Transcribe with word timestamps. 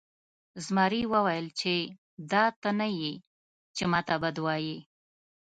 زمري 0.65 1.01
وویل 1.13 1.47
چې 1.59 1.73
دا 2.31 2.43
ته 2.61 2.69
نه 2.79 2.87
یې 2.99 3.11
چې 3.75 3.83
ما 3.91 3.99
ته 4.07 4.15
بد 4.23 4.37
وایې. 4.45 4.77